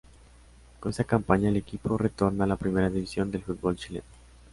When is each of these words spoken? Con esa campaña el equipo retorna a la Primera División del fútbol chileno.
Con 0.79 0.89
esa 0.89 1.03
campaña 1.03 1.49
el 1.49 1.57
equipo 1.57 1.95
retorna 1.95 2.45
a 2.45 2.47
la 2.47 2.55
Primera 2.55 2.89
División 2.89 3.29
del 3.29 3.43
fútbol 3.43 3.75
chileno. 3.75 4.05